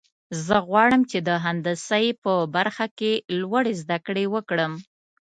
زه 0.45 0.55
غواړم 0.67 1.01
چې 1.11 1.19
د 1.27 1.29
مهندسۍ 1.37 2.05
په 2.23 2.33
برخه 2.55 2.85
کې 2.97 3.11
لوړې 3.41 3.73
زده 3.81 3.97
کړې 4.05 4.25
وکړم 4.33 4.73